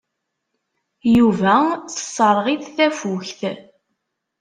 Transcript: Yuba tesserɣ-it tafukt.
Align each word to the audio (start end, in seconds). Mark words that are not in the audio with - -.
Yuba 1.15 1.55
tesserɣ-it 1.91 2.63
tafukt. 2.77 3.41